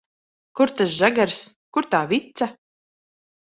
Kur 0.59 0.73
tas 0.79 0.95
žagars, 1.01 1.43
kur 1.77 1.89
tā 1.93 2.01
vica? 2.17 2.51